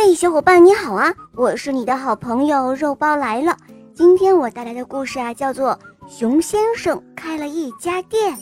[0.00, 1.12] 嘿，小伙伴你好啊！
[1.34, 3.56] 我是你的好朋友肉包来了。
[3.92, 5.76] 今天我带来的故事啊，叫做
[6.08, 8.32] 《熊先生开了一家店》。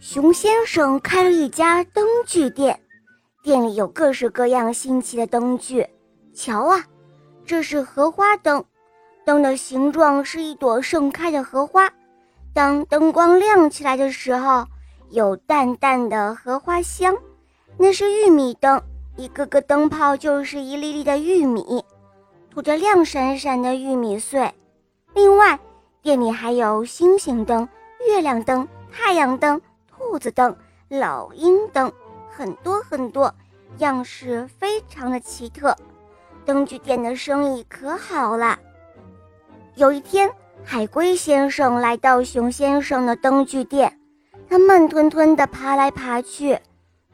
[0.00, 2.80] 熊先生开了一家灯具店，
[3.42, 5.86] 店里有各式各样新奇的灯具。
[6.32, 6.82] 瞧啊，
[7.44, 8.64] 这是荷花灯，
[9.26, 11.86] 灯的形状是一朵盛开的荷花。
[12.54, 14.64] 当灯光亮起来的时候，
[15.10, 17.14] 有淡淡的荷花香。
[17.78, 18.82] 那是玉米灯，
[19.16, 21.84] 一个个灯泡就是一粒粒的玉米，
[22.50, 24.50] 吐着亮闪闪的玉米穗。
[25.12, 25.58] 另外，
[26.00, 27.68] 店里还有星星灯、
[28.08, 30.56] 月亮灯、太阳灯、兔子灯、
[30.88, 31.92] 老鹰灯，
[32.30, 33.32] 很多很多，
[33.78, 35.76] 样式非常的奇特。
[36.46, 38.58] 灯具店的生意可好了。
[39.74, 40.30] 有一天，
[40.64, 44.00] 海龟先生来到熊先生的灯具店，
[44.48, 46.58] 他慢吞吞地爬来爬去。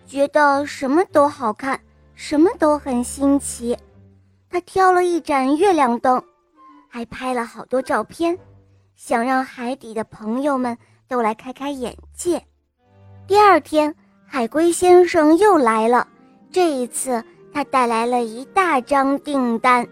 [0.06, 1.80] 觉得什么都好看，
[2.15, 3.77] 什么都很新奇。
[4.51, 6.22] 他挑了一盏月亮灯，
[6.89, 8.39] 还拍了好多照片，
[8.94, 10.77] 想让海底的朋友们
[11.09, 12.44] 都来开开眼界。
[13.27, 13.94] 第二天，
[14.27, 16.06] 海龟先生又来了，
[16.50, 19.87] 这一次他带来了一大张订单。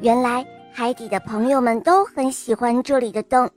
[0.00, 3.50] 原来海底的朋友们都很喜欢这里的灯。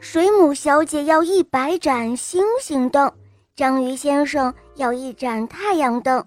[0.00, 3.10] 水母小姐要一百盏星星灯。
[3.56, 6.24] 章鱼先生要一盏太阳灯，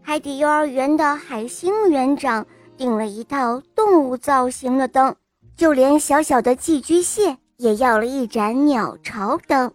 [0.00, 2.46] 海底幼儿园的海星园长
[2.78, 5.14] 订了一套动物造型的灯，
[5.54, 9.70] 就连小小的寄居蟹也要了一盏鸟巢灯。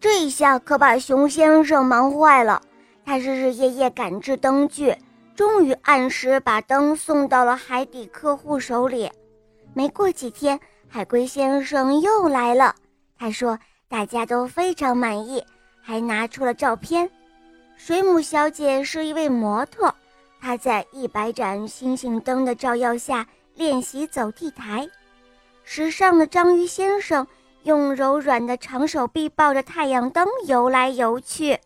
[0.00, 2.62] 这一下可把熊先生忙坏了，
[3.04, 4.96] 他日日夜夜赶制灯具，
[5.36, 9.12] 终于按时把灯送到了海底客户手里。
[9.74, 10.58] 没过几天，
[10.88, 12.74] 海龟先生又来了，
[13.18, 15.44] 他说大家都非常满意。
[15.82, 17.10] 还拿出了照片，
[17.76, 19.92] 水母小姐是一位模特，
[20.40, 24.88] 她在一百盏星星灯的照耀下练习走地台。
[25.64, 27.26] 时尚的章鱼先生
[27.64, 31.58] 用柔软的长手臂抱着太阳灯游来游去。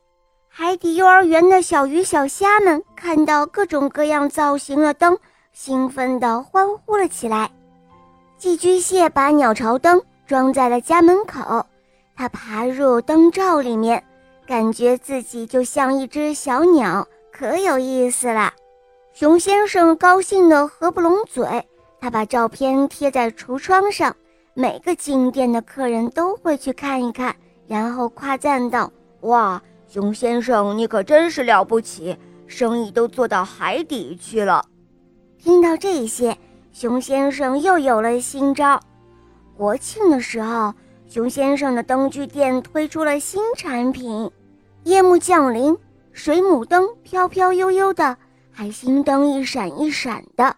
[0.48, 5.18] 海底幼儿园的小鱼小虾们看到各种各样造型的灯，
[5.52, 7.50] 兴奋地欢呼了起来。
[8.38, 11.66] 寄居蟹把鸟巢灯装在了家门口。
[12.16, 14.02] 他爬入灯罩里面，
[14.46, 18.50] 感觉自己就像一只小鸟，可有意思了。
[19.12, 21.62] 熊先生高兴得合不拢嘴，
[22.00, 24.16] 他把照片贴在橱窗上，
[24.54, 28.90] 每个进店的客人都会去看一看，然后夸赞道
[29.20, 32.16] ：“哇，熊先生，你可真是了不起，
[32.46, 34.64] 生意都做到海底去了。”
[35.38, 36.34] 听到这些，
[36.72, 38.80] 熊先生又有了新招。
[39.54, 40.72] 国庆的时候。
[41.08, 44.30] 熊先生的灯具店推出了新产品，
[44.82, 45.76] 夜幕降临，
[46.12, 48.16] 水母灯飘飘悠悠的，
[48.50, 50.56] 海星灯一闪一闪的，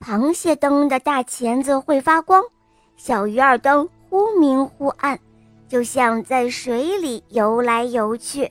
[0.00, 2.42] 螃蟹灯的大钳子会发光，
[2.96, 5.18] 小鱼儿灯忽明忽暗，
[5.68, 8.50] 就像在水里游来游去。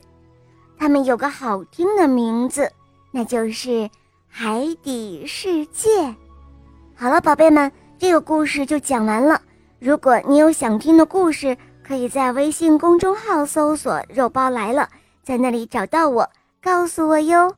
[0.78, 2.70] 它们有个好听的名字，
[3.10, 3.88] 那就是
[4.28, 6.14] 海底世界。
[6.94, 9.40] 好了，宝贝们，这个故事就讲完了。
[9.80, 11.56] 如果你有想听的故事，
[11.86, 14.88] 可以在微信公众号搜索“肉包来了”，
[15.22, 16.28] 在那里找到我，
[16.60, 17.54] 告诉我哟。